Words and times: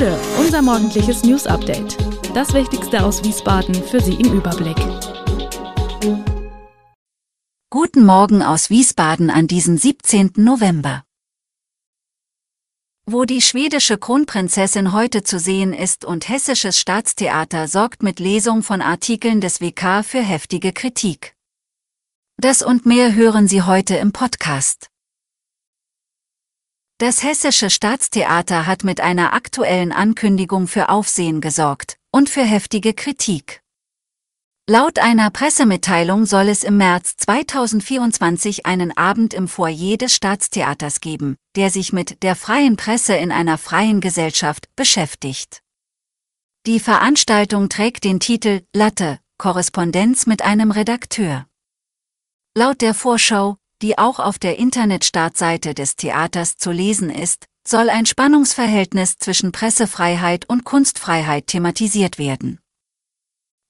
Bude, 0.00 0.18
unser 0.38 0.62
morgendliches 0.62 1.24
News 1.24 1.46
Update. 1.46 1.98
Das 2.34 2.54
Wichtigste 2.54 3.04
aus 3.04 3.22
Wiesbaden 3.22 3.74
für 3.74 4.00
Sie 4.00 4.14
im 4.14 4.32
Überblick. 4.32 4.78
Guten 7.68 8.06
Morgen 8.06 8.42
aus 8.42 8.70
Wiesbaden 8.70 9.28
an 9.28 9.46
diesem 9.46 9.76
17. 9.76 10.32
November. 10.36 11.04
Wo 13.04 13.26
die 13.26 13.42
schwedische 13.42 13.98
Kronprinzessin 13.98 14.94
heute 14.94 15.22
zu 15.22 15.38
sehen 15.38 15.74
ist 15.74 16.06
und 16.06 16.30
hessisches 16.30 16.78
Staatstheater 16.78 17.68
sorgt 17.68 18.02
mit 18.02 18.20
Lesung 18.20 18.62
von 18.62 18.80
Artikeln 18.80 19.42
des 19.42 19.60
WK 19.60 20.02
für 20.02 20.22
heftige 20.22 20.72
Kritik. 20.72 21.34
Das 22.38 22.62
und 22.62 22.86
mehr 22.86 23.14
hören 23.14 23.48
Sie 23.48 23.60
heute 23.60 23.96
im 23.96 24.12
Podcast. 24.12 24.88
Das 27.00 27.22
Hessische 27.22 27.70
Staatstheater 27.70 28.66
hat 28.66 28.84
mit 28.84 29.00
einer 29.00 29.32
aktuellen 29.32 29.90
Ankündigung 29.90 30.68
für 30.68 30.90
Aufsehen 30.90 31.40
gesorgt 31.40 31.96
und 32.12 32.28
für 32.28 32.42
heftige 32.42 32.92
Kritik. 32.92 33.62
Laut 34.68 34.98
einer 34.98 35.30
Pressemitteilung 35.30 36.26
soll 36.26 36.50
es 36.50 36.62
im 36.62 36.76
März 36.76 37.16
2024 37.16 38.66
einen 38.66 38.94
Abend 38.98 39.32
im 39.32 39.48
Foyer 39.48 39.96
des 39.96 40.14
Staatstheaters 40.14 41.00
geben, 41.00 41.36
der 41.56 41.70
sich 41.70 41.94
mit 41.94 42.22
der 42.22 42.36
freien 42.36 42.76
Presse 42.76 43.14
in 43.14 43.32
einer 43.32 43.56
freien 43.56 44.02
Gesellschaft 44.02 44.68
beschäftigt. 44.76 45.62
Die 46.66 46.80
Veranstaltung 46.80 47.70
trägt 47.70 48.04
den 48.04 48.20
Titel 48.20 48.60
Latte, 48.76 49.20
Korrespondenz 49.38 50.26
mit 50.26 50.42
einem 50.42 50.70
Redakteur. 50.70 51.46
Laut 52.54 52.82
der 52.82 52.92
Vorschau 52.92 53.56
die 53.82 53.98
auch 53.98 54.18
auf 54.18 54.38
der 54.38 54.58
Internetstartseite 54.58 55.74
des 55.74 55.96
Theaters 55.96 56.56
zu 56.56 56.70
lesen 56.70 57.10
ist, 57.10 57.46
soll 57.66 57.90
ein 57.90 58.06
Spannungsverhältnis 58.06 59.16
zwischen 59.18 59.52
Pressefreiheit 59.52 60.48
und 60.48 60.64
Kunstfreiheit 60.64 61.46
thematisiert 61.46 62.18
werden. 62.18 62.58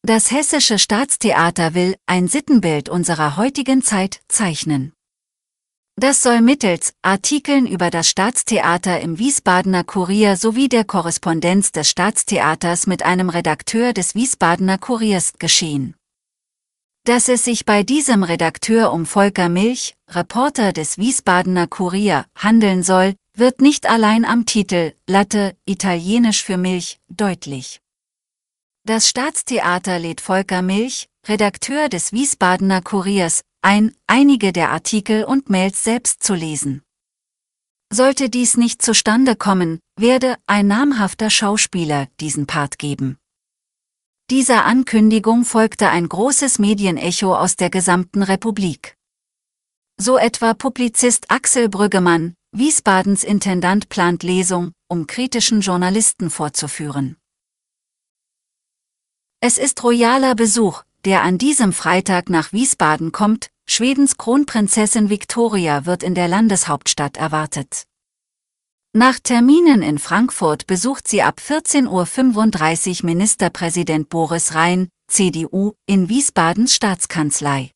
Das 0.02 0.30
Hessische 0.30 0.78
Staatstheater 0.78 1.74
will 1.74 1.94
ein 2.06 2.26
Sittenbild 2.26 2.88
unserer 2.88 3.36
heutigen 3.36 3.82
Zeit 3.82 4.20
zeichnen. 4.28 4.92
Das 5.96 6.22
soll 6.22 6.40
mittels 6.40 6.94
Artikeln 7.02 7.66
über 7.66 7.90
das 7.90 8.08
Staatstheater 8.08 9.00
im 9.00 9.18
Wiesbadener 9.18 9.84
Kurier 9.84 10.38
sowie 10.38 10.70
der 10.70 10.84
Korrespondenz 10.84 11.72
des 11.72 11.90
Staatstheaters 11.90 12.86
mit 12.86 13.02
einem 13.02 13.28
Redakteur 13.28 13.92
des 13.92 14.14
Wiesbadener 14.14 14.78
Kuriers 14.78 15.34
geschehen. 15.38 15.94
Dass 17.04 17.28
es 17.28 17.44
sich 17.44 17.64
bei 17.64 17.82
diesem 17.82 18.22
Redakteur 18.22 18.92
um 18.92 19.06
Volker 19.06 19.48
Milch, 19.48 19.94
Reporter 20.08 20.72
des 20.72 20.98
Wiesbadener 20.98 21.66
Kurier, 21.66 22.26
handeln 22.34 22.82
soll, 22.82 23.14
wird 23.34 23.62
nicht 23.62 23.88
allein 23.88 24.26
am 24.26 24.44
Titel 24.44 24.92
Latte, 25.06 25.56
italienisch 25.64 26.44
für 26.44 26.58
Milch, 26.58 26.98
deutlich. 27.08 27.80
Das 28.84 29.08
Staatstheater 29.08 29.98
lädt 29.98 30.20
Volker 30.20 30.60
Milch, 30.60 31.08
Redakteur 31.26 31.88
des 31.88 32.12
Wiesbadener 32.12 32.82
Kuriers, 32.82 33.42
ein, 33.62 33.94
einige 34.06 34.52
der 34.52 34.70
Artikel 34.70 35.24
und 35.24 35.48
Mails 35.48 35.82
selbst 35.84 36.22
zu 36.22 36.34
lesen. 36.34 36.82
Sollte 37.92 38.28
dies 38.28 38.56
nicht 38.56 38.82
zustande 38.82 39.36
kommen, 39.36 39.80
werde 39.98 40.36
ein 40.46 40.66
namhafter 40.66 41.30
Schauspieler 41.30 42.08
diesen 42.20 42.46
Part 42.46 42.78
geben. 42.78 43.19
Dieser 44.30 44.64
Ankündigung 44.64 45.44
folgte 45.44 45.88
ein 45.88 46.08
großes 46.08 46.60
Medienecho 46.60 47.34
aus 47.34 47.56
der 47.56 47.68
gesamten 47.68 48.22
Republik. 48.22 48.96
So 49.96 50.18
etwa 50.18 50.54
Publizist 50.54 51.32
Axel 51.32 51.68
Brüggemann, 51.68 52.34
Wiesbadens 52.52 53.24
Intendant 53.24 53.88
plant 53.88 54.22
Lesung, 54.22 54.70
um 54.86 55.08
kritischen 55.08 55.62
Journalisten 55.62 56.30
vorzuführen. 56.30 57.16
Es 59.40 59.58
ist 59.58 59.82
royaler 59.82 60.36
Besuch, 60.36 60.84
der 61.04 61.24
an 61.24 61.36
diesem 61.36 61.72
Freitag 61.72 62.30
nach 62.30 62.52
Wiesbaden 62.52 63.10
kommt, 63.10 63.48
Schwedens 63.69 64.16
Kronprinzessin 64.16 65.10
Victoria 65.10 65.86
wird 65.86 66.04
in 66.04 66.14
der 66.14 66.28
Landeshauptstadt 66.28 67.16
erwartet. 67.16 67.89
Nach 68.92 69.20
Terminen 69.20 69.82
in 69.82 70.00
Frankfurt 70.00 70.66
besucht 70.66 71.06
sie 71.06 71.22
ab 71.22 71.40
14.35 71.40 73.00
Uhr 73.00 73.06
Ministerpräsident 73.06 74.08
Boris 74.08 74.54
Rhein, 74.56 74.88
CDU, 75.06 75.74
in 75.86 76.08
Wiesbadens 76.08 76.74
Staatskanzlei. 76.74 77.70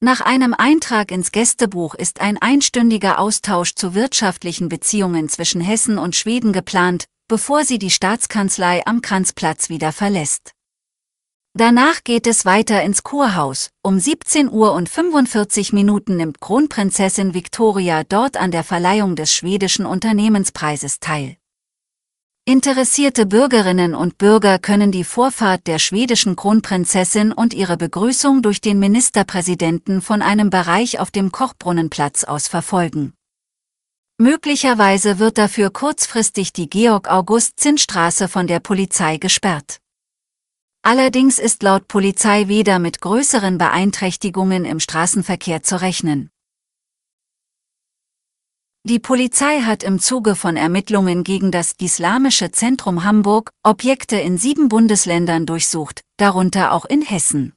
Nach 0.00 0.22
einem 0.22 0.54
Eintrag 0.54 1.10
ins 1.10 1.32
Gästebuch 1.32 1.94
ist 1.94 2.22
ein 2.22 2.38
einstündiger 2.38 3.18
Austausch 3.18 3.74
zu 3.74 3.94
wirtschaftlichen 3.94 4.70
Beziehungen 4.70 5.28
zwischen 5.28 5.60
Hessen 5.60 5.98
und 5.98 6.16
Schweden 6.16 6.54
geplant, 6.54 7.04
bevor 7.28 7.66
sie 7.66 7.78
die 7.78 7.90
Staatskanzlei 7.90 8.86
am 8.86 9.02
Kranzplatz 9.02 9.68
wieder 9.68 9.92
verlässt. 9.92 10.55
Danach 11.58 12.04
geht 12.04 12.26
es 12.26 12.44
weiter 12.44 12.82
ins 12.82 13.02
Kurhaus. 13.02 13.70
Um 13.82 13.98
17 13.98 14.50
Uhr 14.50 14.72
und 14.72 14.90
45 14.90 15.72
Minuten 15.72 16.18
nimmt 16.18 16.38
Kronprinzessin 16.38 17.32
Victoria 17.32 18.04
dort 18.04 18.36
an 18.36 18.50
der 18.50 18.62
Verleihung 18.62 19.16
des 19.16 19.32
schwedischen 19.32 19.86
Unternehmenspreises 19.86 21.00
teil. 21.00 21.38
Interessierte 22.44 23.24
Bürgerinnen 23.24 23.94
und 23.94 24.18
Bürger 24.18 24.58
können 24.58 24.92
die 24.92 25.02
Vorfahrt 25.02 25.66
der 25.66 25.78
schwedischen 25.78 26.36
Kronprinzessin 26.36 27.32
und 27.32 27.54
ihre 27.54 27.78
Begrüßung 27.78 28.42
durch 28.42 28.60
den 28.60 28.78
Ministerpräsidenten 28.78 30.02
von 30.02 30.20
einem 30.20 30.50
Bereich 30.50 31.00
auf 31.00 31.10
dem 31.10 31.32
Kochbrunnenplatz 31.32 32.24
aus 32.24 32.48
verfolgen. 32.48 33.14
Möglicherweise 34.18 35.18
wird 35.18 35.38
dafür 35.38 35.70
kurzfristig 35.70 36.52
die 36.52 36.68
Georg-August-Zinn-Straße 36.68 38.28
von 38.28 38.46
der 38.46 38.60
Polizei 38.60 39.16
gesperrt. 39.16 39.80
Allerdings 40.86 41.40
ist 41.40 41.64
laut 41.64 41.88
Polizei 41.88 42.46
weder 42.46 42.78
mit 42.78 43.00
größeren 43.00 43.58
Beeinträchtigungen 43.58 44.64
im 44.64 44.78
Straßenverkehr 44.78 45.64
zu 45.64 45.80
rechnen. 45.80 46.30
Die 48.84 49.00
Polizei 49.00 49.62
hat 49.62 49.82
im 49.82 49.98
Zuge 49.98 50.36
von 50.36 50.56
Ermittlungen 50.56 51.24
gegen 51.24 51.50
das 51.50 51.72
Islamische 51.80 52.52
Zentrum 52.52 53.02
Hamburg 53.02 53.50
Objekte 53.64 54.14
in 54.14 54.38
sieben 54.38 54.68
Bundesländern 54.68 55.44
durchsucht, 55.44 56.02
darunter 56.18 56.70
auch 56.70 56.84
in 56.84 57.02
Hessen. 57.02 57.52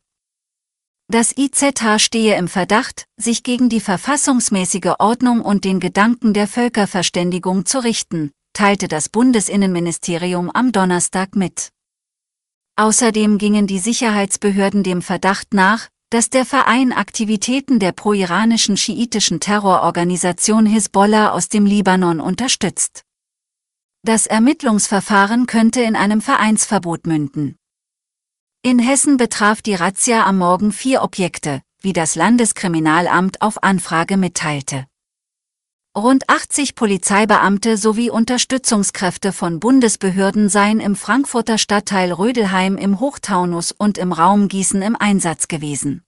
Das 1.08 1.38
IZH 1.38 2.00
stehe 2.00 2.36
im 2.36 2.48
Verdacht, 2.48 3.06
sich 3.16 3.44
gegen 3.44 3.70
die 3.70 3.80
verfassungsmäßige 3.80 4.96
Ordnung 4.98 5.42
und 5.42 5.66
den 5.66 5.80
Gedanken 5.80 6.34
der 6.34 6.48
Völkerverständigung 6.48 7.68
zu 7.68 7.84
richten, 7.84 8.32
teilte 8.54 8.88
das 8.88 9.08
Bundesinnenministerium 9.08 10.50
am 10.50 10.72
Donnerstag 10.72 11.36
mit. 11.36 11.70
Außerdem 12.80 13.38
gingen 13.40 13.68
die 13.68 13.78
Sicherheitsbehörden 13.78 14.84
dem 14.84 15.02
Verdacht 15.02 15.54
nach, 15.54 15.90
dass 16.10 16.30
der 16.30 16.46
Verein 16.46 16.94
Aktivitäten 16.94 17.78
der 17.78 17.92
pro-iranischen 17.92 18.78
schiitischen 18.78 19.42
Terrororganisation 19.42 20.66
Hisbollah 20.66 21.32
aus 21.32 21.50
dem 21.50 21.66
Libanon 21.66 22.22
unterstützt. 22.22 23.04
Das 24.04 24.28
Ermittlungsverfahren 24.28 25.46
könnte 25.46 25.82
in 25.82 25.98
einem 25.98 26.22
Vereinsverbot 26.22 27.06
münden. 27.06 27.58
In 28.62 28.80
Hessen 28.80 29.18
betraf 29.18 29.62
die 29.62 29.76
Razzia 29.76 30.26
am 30.26 30.38
Morgen 30.38 30.72
vier 30.72 31.02
Objekte, 31.04 31.62
wie 31.82 31.92
das 31.92 32.16
Landeskriminalamt 32.16 33.42
auf 33.42 33.62
Anfrage 33.62 34.16
mitteilte. 34.16 34.86
Rund 35.98 36.30
80 36.30 36.76
Polizeibeamte 36.76 37.76
sowie 37.76 38.12
Unterstützungskräfte 38.12 39.34
von 39.34 39.60
Bundesbehörden 39.60 40.48
seien 40.48 40.80
im 40.80 40.96
Frankfurter 40.96 41.58
Stadtteil 41.58 42.12
Rödelheim 42.12 42.78
im 42.78 43.00
Hochtaunus 43.00 43.72
und 43.72 43.98
im 43.98 44.14
Raum 44.14 44.50
Gießen 44.50 44.84
im 44.84 44.96
Einsatz 44.96 45.48
gewesen. 45.48 46.04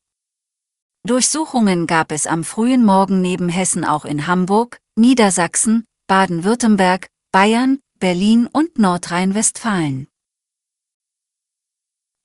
Durchsuchungen 1.04 1.88
gab 1.88 2.12
es 2.12 2.28
am 2.28 2.44
frühen 2.44 2.86
Morgen 2.86 3.22
neben 3.22 3.50
Hessen 3.50 3.84
auch 3.84 4.06
in 4.06 4.28
Hamburg, 4.28 4.78
Niedersachsen, 4.96 5.84
Baden-Württemberg, 6.06 7.08
Bayern, 7.32 7.80
Berlin 7.98 8.48
und 8.52 8.78
Nordrhein-Westfalen. 8.78 10.08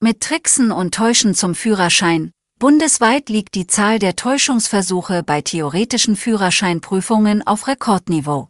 Mit 0.00 0.20
Tricksen 0.20 0.72
und 0.72 0.94
Täuschen 0.94 1.34
zum 1.34 1.54
Führerschein, 1.54 2.32
Bundesweit 2.58 3.28
liegt 3.28 3.54
die 3.54 3.66
Zahl 3.66 3.98
der 3.98 4.16
Täuschungsversuche 4.16 5.22
bei 5.22 5.42
theoretischen 5.42 6.16
Führerscheinprüfungen 6.16 7.46
auf 7.46 7.68
Rekordniveau. 7.68 8.48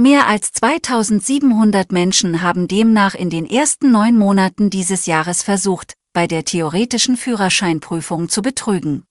Mehr 0.00 0.26
als 0.26 0.50
2700 0.54 1.92
Menschen 1.92 2.42
haben 2.42 2.66
demnach 2.66 3.14
in 3.14 3.30
den 3.30 3.48
ersten 3.48 3.92
neun 3.92 4.18
Monaten 4.18 4.68
dieses 4.68 5.06
Jahres 5.06 5.44
versucht, 5.44 5.94
bei 6.12 6.26
der 6.26 6.44
theoretischen 6.44 7.16
Führerscheinprüfung 7.16 8.28
zu 8.28 8.42
betrügen. 8.42 9.04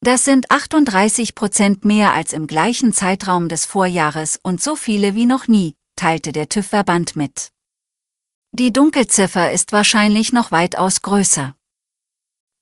Das 0.00 0.24
sind 0.24 0.50
38 0.50 1.36
Prozent 1.36 1.84
mehr 1.84 2.12
als 2.12 2.32
im 2.32 2.48
gleichen 2.48 2.92
Zeitraum 2.92 3.48
des 3.48 3.66
Vorjahres 3.66 4.40
und 4.42 4.60
so 4.60 4.74
viele 4.74 5.14
wie 5.14 5.26
noch 5.26 5.46
nie, 5.46 5.76
teilte 5.94 6.32
der 6.32 6.48
TÜV-Verband 6.48 7.14
mit. 7.14 7.52
Die 8.50 8.72
Dunkelziffer 8.72 9.52
ist 9.52 9.70
wahrscheinlich 9.70 10.32
noch 10.32 10.50
weitaus 10.50 11.02
größer. 11.02 11.54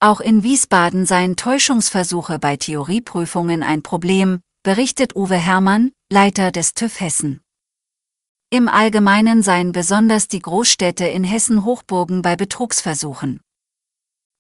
Auch 0.01 0.21
in 0.21 0.45
Wiesbaden 0.45 1.07
seien 1.07 1.35
Täuschungsversuche 1.35 2.39
bei 2.39 2.57
Theorieprüfungen 2.57 3.65
ein 3.65 3.83
Problem, 3.83 4.39
berichtet 4.63 5.17
Uwe 5.17 5.35
Hermann, 5.35 5.91
Leiter 6.09 6.53
des 6.53 6.75
TÜV 6.75 7.01
Hessen. 7.01 7.41
Im 8.49 8.69
Allgemeinen 8.69 9.43
seien 9.43 9.73
besonders 9.73 10.29
die 10.29 10.39
Großstädte 10.39 11.05
in 11.05 11.25
Hessen 11.25 11.65
Hochburgen 11.65 12.23
bei 12.23 12.37
Betrugsversuchen. 12.37 13.41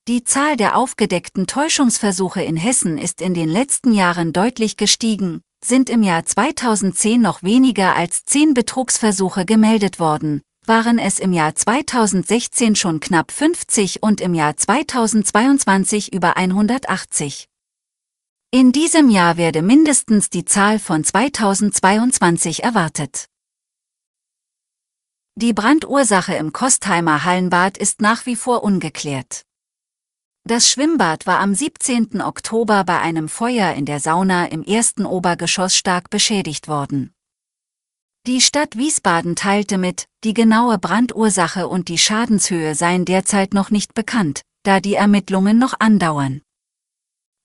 Die 0.06 0.22
Zahl 0.22 0.56
der 0.56 0.76
aufgedeckten 0.76 1.48
Täuschungsversuche 1.48 2.40
in 2.40 2.56
Hessen 2.56 2.96
ist 2.96 3.20
in 3.20 3.34
den 3.34 3.48
letzten 3.48 3.92
Jahren 3.92 4.32
deutlich 4.32 4.76
gestiegen, 4.76 5.42
sind 5.64 5.90
im 5.90 6.04
Jahr 6.04 6.24
2010 6.24 7.20
noch 7.20 7.42
weniger 7.42 7.96
als 7.96 8.22
zehn 8.22 8.54
Betrugsversuche 8.54 9.44
gemeldet 9.44 9.98
worden, 9.98 10.40
waren 10.68 10.98
es 10.98 11.18
im 11.18 11.32
Jahr 11.32 11.54
2016 11.54 12.76
schon 12.76 13.00
knapp 13.00 13.32
50 13.32 14.02
und 14.02 14.20
im 14.20 14.34
Jahr 14.34 14.56
2022 14.56 16.12
über 16.12 16.36
180. 16.36 17.48
In 18.50 18.72
diesem 18.72 19.10
Jahr 19.10 19.36
werde 19.36 19.62
mindestens 19.62 20.30
die 20.30 20.44
Zahl 20.44 20.78
von 20.78 21.04
2022 21.04 22.62
erwartet. 22.62 23.26
Die 25.34 25.52
Brandursache 25.52 26.34
im 26.34 26.52
Kostheimer 26.52 27.24
Hallenbad 27.24 27.78
ist 27.78 28.00
nach 28.00 28.26
wie 28.26 28.36
vor 28.36 28.62
ungeklärt. 28.62 29.42
Das 30.44 30.70
Schwimmbad 30.70 31.26
war 31.26 31.40
am 31.40 31.54
17. 31.54 32.22
Oktober 32.22 32.84
bei 32.84 32.98
einem 33.00 33.28
Feuer 33.28 33.74
in 33.74 33.84
der 33.84 34.00
Sauna 34.00 34.46
im 34.46 34.64
ersten 34.64 35.04
Obergeschoss 35.04 35.76
stark 35.76 36.10
beschädigt 36.10 36.68
worden. 36.68 37.14
Die 38.28 38.42
Stadt 38.42 38.76
Wiesbaden 38.76 39.36
teilte 39.36 39.78
mit, 39.78 40.06
die 40.22 40.34
genaue 40.34 40.76
Brandursache 40.76 41.66
und 41.66 41.88
die 41.88 41.96
Schadenshöhe 41.96 42.74
seien 42.74 43.06
derzeit 43.06 43.54
noch 43.54 43.70
nicht 43.70 43.94
bekannt, 43.94 44.42
da 44.64 44.80
die 44.80 44.96
Ermittlungen 44.96 45.58
noch 45.58 45.72
andauern. 45.80 46.42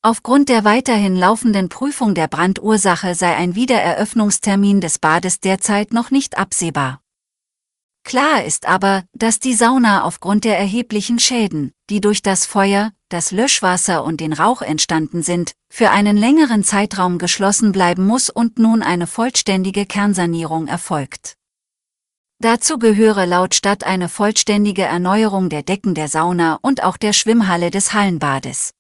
Aufgrund 0.02 0.50
der 0.50 0.66
weiterhin 0.66 1.16
laufenden 1.16 1.70
Prüfung 1.70 2.16
der 2.16 2.28
Brandursache 2.28 3.16
sei 3.16 3.34
ein 3.34 3.56
Wiedereröffnungstermin 3.56 4.82
des 4.82 5.00
Bades 5.00 5.40
derzeit 5.40 5.94
noch 5.94 6.12
nicht 6.12 6.38
absehbar. 6.38 7.00
Klar 8.04 8.44
ist 8.44 8.68
aber, 8.68 9.06
dass 9.14 9.40
die 9.40 9.54
Sauna 9.54 10.04
aufgrund 10.04 10.44
der 10.44 10.60
erheblichen 10.60 11.18
Schäden, 11.18 11.72
die 11.90 12.02
durch 12.02 12.22
das 12.22 12.46
Feuer, 12.46 12.92
das 13.14 13.32
Löschwasser 13.32 14.04
und 14.04 14.20
den 14.20 14.34
Rauch 14.34 14.62
entstanden 14.64 15.22
sind, 15.22 15.54
für 15.72 15.92
einen 15.92 16.18
längeren 16.18 16.64
Zeitraum 16.64 17.20
geschlossen 17.20 17.72
bleiben 17.72 18.06
muss 18.06 18.30
und 18.30 18.58
nun 18.58 18.82
eine 18.82 19.06
vollständige 19.06 19.86
Kernsanierung 19.86 20.68
erfolgt. 20.68 21.36
Dazu 22.40 22.80
gehöre 22.80 23.26
laut 23.26 23.54
Stadt 23.56 23.84
eine 23.84 24.10
vollständige 24.10 24.82
Erneuerung 24.82 25.50
der 25.50 25.62
Decken 25.62 25.94
der 25.94 26.08
Sauna 26.08 26.58
und 26.62 26.84
auch 26.84 26.98
der 26.98 27.14
Schwimmhalle 27.14 27.72
des 27.72 27.94
Hallenbades. 27.94 28.74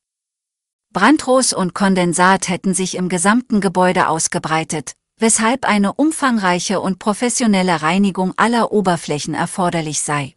Brandros 0.91 1.53
und 1.53 1.74
Kondensat 1.74 2.50
hätten 2.50 2.74
sich 2.74 2.95
im 2.95 3.09
gesamten 3.09 3.62
Gebäude 3.62 4.07
ausgebreitet, 4.07 4.94
weshalb 5.18 5.65
eine 5.65 5.94
umfangreiche 5.94 6.81
und 6.81 7.00
professionelle 7.00 7.83
Reinigung 7.83 8.33
aller 8.36 8.71
Oberflächen 8.71 9.33
erforderlich 9.33 10.01
sei. 10.01 10.36